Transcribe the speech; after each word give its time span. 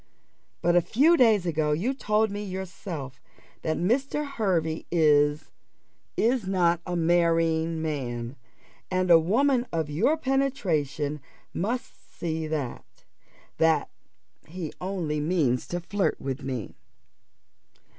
But 0.63 0.75
a 0.75 0.81
few 0.81 1.15
days 1.15 1.45
ago 1.45 1.73
you 1.73 1.93
told 1.93 2.31
me 2.31 2.43
yourself 2.43 3.21
that 3.61 3.77
Mr. 3.77 4.25
Hervey 4.25 4.87
is 4.89 5.51
is 6.17 6.47
not 6.47 6.81
a 6.87 6.95
marrying 6.95 7.83
man; 7.83 8.35
and 8.89 9.11
a 9.11 9.19
woman 9.19 9.67
of 9.71 9.91
your 9.91 10.17
penetration 10.17 11.19
must 11.53 12.17
see 12.17 12.47
that 12.47 13.03
that 13.59 13.91
he 14.47 14.73
only 14.81 15.19
means 15.19 15.67
to 15.67 15.79
flirt 15.79 16.19
with 16.19 16.41
me. 16.41 16.73